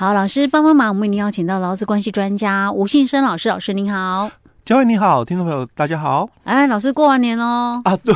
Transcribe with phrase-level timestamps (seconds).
[0.00, 4.30] 好，老师帮帮忙，我们已经邀请到劳资关系专家吴信生老师，老师您好。
[4.64, 6.30] 嘉惠你好，听众朋友大家好。
[6.44, 7.82] 哎，老师过完年哦。
[7.84, 8.14] 啊，对。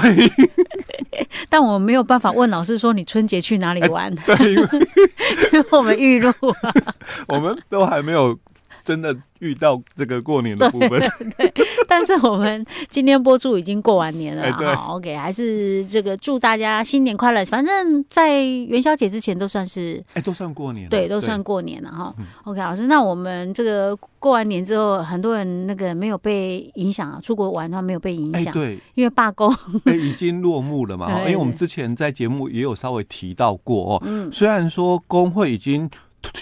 [1.51, 4.15] 但我没有办法问老师说你春节去哪里玩？
[4.15, 6.73] 对， 因为我们预录了，
[7.27, 8.39] 我们都还没有。
[8.85, 11.01] 真的遇到这个过年的部分，
[11.39, 17.45] 对，对，但是我们今天播出已经过完年了，欸、好，OK，还是这个祝大家新年快乐。
[17.45, 22.15] 反正，在元宵节之前都算是，哎、欸，都算过年，对，都算过年了哈。
[22.19, 29.53] 嗯、OK，老师，那我们这个过完年之后，很多人那个没有被影响啊，出国玩的话没有被影响，欸、对，因为罢工，
[29.87, 31.21] 已经落幕了嘛。
[31.21, 35.91] 因为我们之前在节目也有稍微提到过哦，嗯，虽然说工会已经。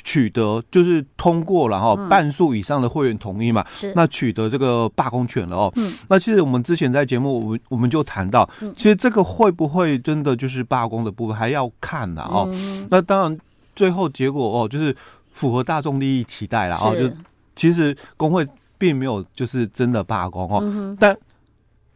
[0.05, 3.93] 取得就是通过了哈，半数以上的会员同意嘛，是。
[3.95, 5.73] 那取得这个罢工权了哦。
[5.77, 12.49] 嗯，那其实我们之前在节目，我们我们就谈到，其实这个会不会真的就是罢工的部分，还要看呐哦。
[12.91, 13.39] 那当然，
[13.75, 14.95] 最后结果哦，就是
[15.31, 16.95] 符合大众利益期待了哦。
[16.95, 17.11] 就
[17.57, 18.47] 其实工会
[18.79, 21.17] 并没有就是真的罢工哦，但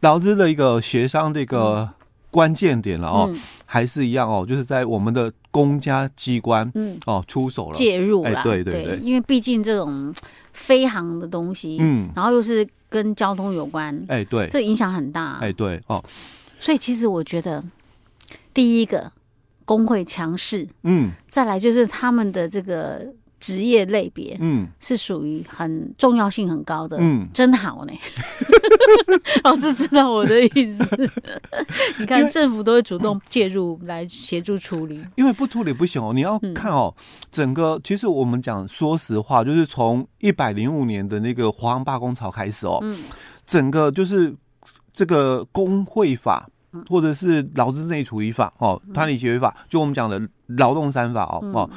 [0.01, 1.89] 劳资的一个协商这个
[2.35, 3.33] 关键点了哦。
[3.65, 10.13] 还是一样哦，就是在我们的公家机关，嗯，哦，出手了，介入了，哎，对对对，因为毕竟这种
[10.53, 16.01] 飞航的东西，嗯，然后又是跟交通有关，哎，对，这影响很大，哎，对，哦，
[16.59, 17.61] 所以其实我觉得，
[18.53, 19.11] 第一个
[19.65, 23.07] 工会强势，嗯，再来就是他们的这个。
[23.45, 27.93] 职业类别，嗯，是属于很重要性很高的，嗯，真好呢。
[29.43, 31.11] 老师知道我的意思，
[31.99, 36.11] 你看政府都会主动介入来协助处理，因为不处理不行哦。
[36.11, 36.91] 你要看哦，
[37.31, 43.03] 整个其实我们讲说实话，就是从一百零五年的那个华航罢工潮开始哦，嗯，
[43.45, 44.35] 整个就是
[44.91, 46.49] 这个工会法
[46.89, 51.69] 或者是劳资争议处理法哦，团体协约法，就我们讲的劳动三法哦，哦。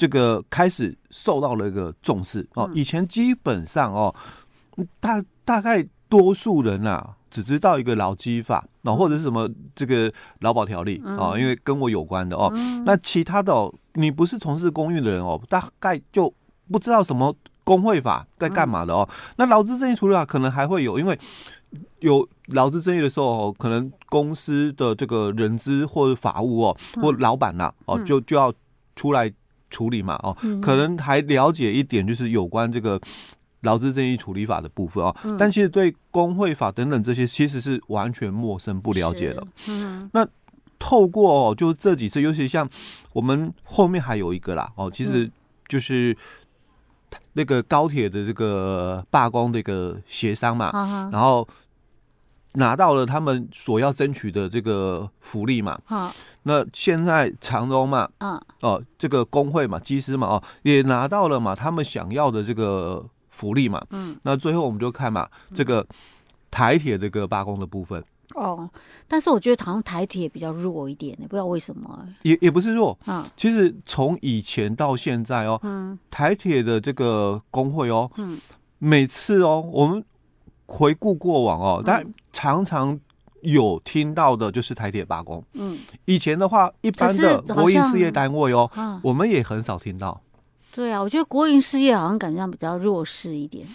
[0.00, 4.14] 这个开始受到了一个重视哦，以前基本上哦，
[4.98, 12.50] 大大概多数人啊只知道一个劳基法，哦，或者是什么这个劳保条例哦，因为跟我有关的哦。
[12.86, 16.32] 那其他的哦，你不是从事公运的人哦，大概就
[16.72, 19.06] 不知道什么工会法在干嘛的哦。
[19.36, 21.18] 那劳资争议处理法可能还会有，因为
[21.98, 28.50] 有劳资争议的时候哦，可能公司的这个人资或者法务哦，或老板呐哦，就就要
[28.96, 29.30] 出来。
[29.70, 33.00] 处理嘛，哦，可能还了解一点，就是有关这个
[33.62, 39.46] 劳资争议处理法的部分哦，但其实对工会法等等这些，其实是完全陌生不了解的。
[39.68, 40.26] 嗯，那
[40.78, 42.68] 透过哦，就这几次，尤其像
[43.12, 45.30] 我们后面还有一个啦，哦，其实
[45.66, 46.16] 就是
[47.32, 51.48] 那个高铁的这个罢工的一个协商嘛，然后。
[52.54, 55.78] 拿到了他们所要争取的这个福利嘛？
[55.84, 56.12] 好，
[56.42, 65.86] 那现在长荣嘛，嗯，哦，这个工会嘛，机师嘛，哦，也拿到了嘛，他们想要的这个福利嘛，嗯，那最后我们就看嘛，这个
[66.50, 68.02] 台铁这个罢工的部分。
[68.34, 68.68] 哦，
[69.06, 72.04] 但是我觉得好像台铁比较弱一点，不知道为什么。
[72.22, 78.40] 也也不是弱，嗯，其实从以前到现在哦，嗯，台铁的这个工会哦，嗯，
[78.78, 80.04] 每次哦，我们。
[80.70, 82.96] 回顾过往哦，但常常
[83.42, 85.42] 有听到的就是台铁罢工。
[85.54, 88.70] 嗯，以前的话，一般的国营事业单位哦，
[89.02, 90.20] 我们也很少听到。
[90.72, 93.66] 对啊，我觉得国营事业好像感觉上比较弱势一点，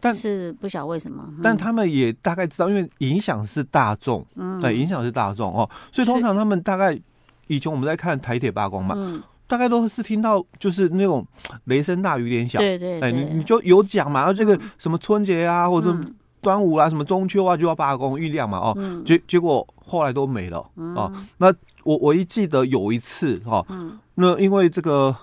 [0.00, 1.24] 但是不晓得为什么。
[1.40, 6.98] 但他们也大概知道，因为影响是大众，嗯，对，影响是大众哦，所以通常他们大概
[7.46, 11.26] 以前我们在看台铁罢工嘛，嗯，大概都是听到就是那种
[11.64, 15.94] 雷声大雨点小，对对，哎，你你就有讲嘛，然后这个什么春节啊，或者。
[16.42, 21.12] 端午啊，什么中秋啊，就要罢工酝酿嘛，哦，结结果后来都没了哦。
[21.38, 21.52] 那
[21.82, 23.66] 我我一记得有一次哦，
[24.14, 25.16] 那因为这个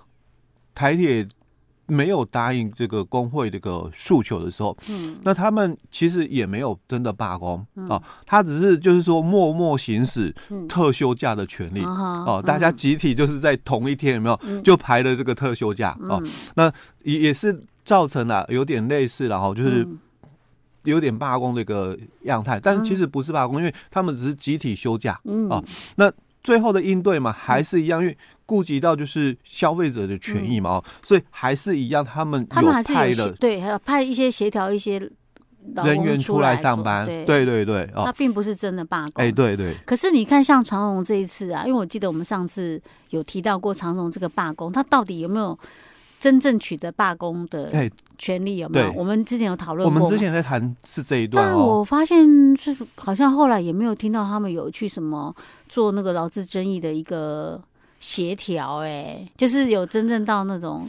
[0.75, 1.25] 台铁
[1.85, 10.33] 没有答应这个工会这个诉求的时候，嗯，那他们其实也没有真的罢工啊，他只是就是说默默行使
[10.67, 14.61] 特休假的权利哦，大家集体就是在同一天有没有？
[14.61, 16.21] 就排了这个特休假哦，
[16.55, 16.71] 那
[17.03, 19.87] 也也是造成了有点类似然后就是。
[20.85, 25.47] 有点罢工的一个样态，但其实不是罢工，因为他们只是集体休假，嗯。
[25.47, 25.63] 啊。
[25.95, 26.11] 那
[26.43, 34.99] 最后的应对嘛，还是一样，因为顾及到就是消费者的权益嘛，哦，所以还是一样，他们有派的对，还要派一些协调一些
[35.75, 39.73] 人员出来上班，对对对，他并不是真的罢工，哎，对对。
[39.85, 45.57] 可是你看，像长荣这一次啊，因为我记得我们上次有提到过长荣这个罢工，他到底有没有？
[46.23, 47.69] 真正取得罢工的
[48.17, 48.93] 权利有没有？
[48.93, 49.93] 我们之前有讨论过。
[49.93, 52.25] 我们之前在谈是这一段，但我发现
[52.55, 55.35] 是好像后来也没有听到他们有去什么
[55.67, 57.61] 做那个劳资争议的一个
[57.99, 60.87] 协调，哎，就是有真正到那种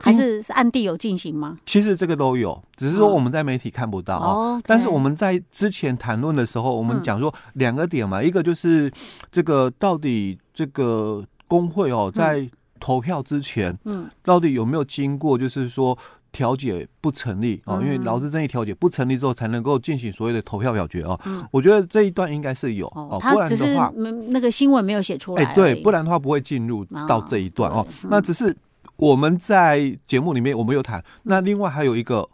[0.00, 1.56] 还是是暗地有进行吗？
[1.64, 4.60] 其实这个都有，只是说我们在媒体看不到哦。
[4.64, 8.92] 但是我们在之前谈论的时候，我们讲说两个点嘛，一个就是
[9.30, 12.50] 这个到底这个工会哦，在
[12.82, 15.96] 投票之前，嗯，到底有没有经过，就是说。
[16.32, 21.12] 调解不成立啊，因为劳资争议调解不成立之后，才能够进行所谓的投票表决啊。
[21.26, 23.92] 嗯，我觉得这一段应该是有哦，不然的话，
[24.30, 25.44] 那个新闻没有写出来。
[25.44, 27.86] 哎，对，不然的话不会进入到这一段哦。
[28.04, 28.56] 那只是
[28.96, 32.26] 我们在节目里面我们有谈，那另外还有一个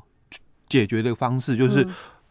[0.69, 1.85] 解决的方式，就是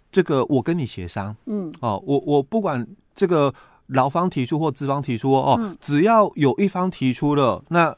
[0.10, 3.54] 这个我跟你协商，嗯，哦，我我不管这个
[3.88, 7.94] 劳方提出或资方提出哦，只要有一方提出了那。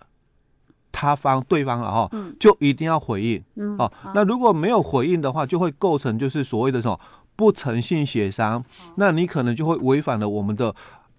[1.00, 7.00] 他方对方了哈，就一定要回应，嗯，哦，那如果没有回应的话，就会构成就是所谓的什么
[7.38, 8.62] 不诚信协商，
[8.96, 10.76] 那你可能就会违反了我们的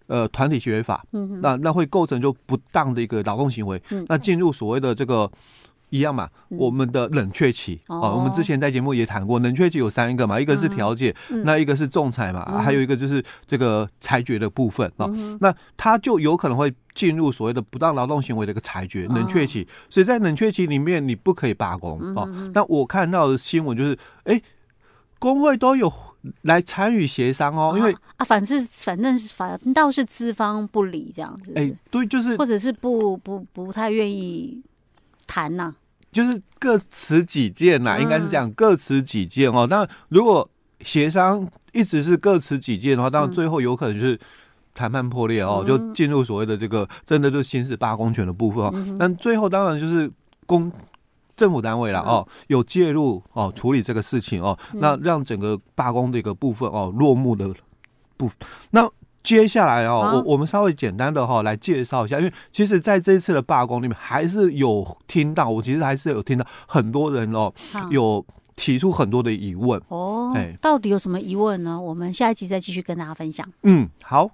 [0.06, 5.30] 呃团体协约法，嗯，那那会构成就不当的一个劳动行为，那进入所谓的这个。
[5.92, 11.12] 一样嘛，我们的冷却期啊，我们之前在节目也谈过，冷却期有三个嘛，一个是调解，
[11.44, 15.10] 那一个是仲裁嘛，还有一个就是这个裁决的部分啊。
[15.40, 22.28] 那他就有可能会进入所谓的不当劳动行为的一个裁决冷却期，所以在冷却期里面你不可以罢工啊。
[22.52, 24.42] 那我看到的新闻就是，哎，
[25.18, 25.90] 工会都有
[26.42, 34.62] 来参与协商哦，因为啊，反正反正是反倒是资方不理这样子，哎，对，就是或者是不不不太愿意。
[35.32, 35.72] 谈呐，
[36.10, 39.64] 就是各持己见呐，应该是这样，各持己见哦。
[39.70, 40.50] 那如果
[40.80, 44.18] 协商一直是各持己见的话，当然最后有可能就是
[44.80, 48.96] 谈判破裂哦，就进入所谓的这个真的就行使罢工权的部分哦。
[48.98, 50.10] 但最后当然就是
[50.46, 50.72] 公
[51.36, 57.52] 政府单位了哦，有介入哦处理这个事情哦，那让整个罢工的一个部分哦落幕的
[58.16, 58.36] 部分
[58.70, 58.88] 那。
[59.22, 67.52] 接下来哦，我我们稍微简单的哈来介绍一下，因为其实在这一次的罢工里面，还是有听到，我其实还是有听到很多人哦，
[67.90, 68.24] 有
[68.56, 70.32] 提出很多的疑问哦。
[70.34, 71.78] 哎，到底有什么疑问呢？
[71.78, 73.46] 我们下一集再继续跟大家分享。
[73.64, 74.30] 嗯，好。